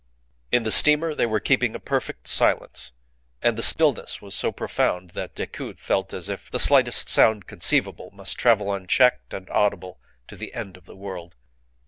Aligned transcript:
In 0.51 0.63
the 0.63 0.71
steamer 0.71 1.13
they 1.13 1.27
were 1.27 1.39
keeping 1.39 1.75
a 1.75 1.79
perfect 1.79 2.27
silence, 2.27 2.89
and 3.39 3.55
the 3.55 3.61
stillness 3.61 4.19
was 4.19 4.33
so 4.33 4.51
profound 4.51 5.11
that 5.11 5.35
Decoud 5.35 5.79
felt 5.79 6.11
as 6.11 6.27
if 6.27 6.49
the 6.49 6.57
slightest 6.57 7.07
sound 7.07 7.45
conceivable 7.45 8.09
must 8.09 8.35
travel 8.35 8.73
unchecked 8.73 9.31
and 9.31 9.47
audible 9.51 9.99
to 10.27 10.35
the 10.35 10.55
end 10.55 10.75
of 10.75 10.85
the 10.85 10.95
world. 10.95 11.35